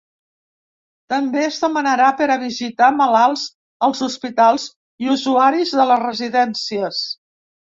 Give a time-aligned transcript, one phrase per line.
[1.13, 3.45] També es demanarà per a visitar malalts
[3.89, 4.67] als hospitals
[5.07, 7.05] i usuaris de les residències.